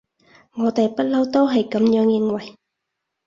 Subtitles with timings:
[0.55, 2.55] 我哋不溜都係噉樣認為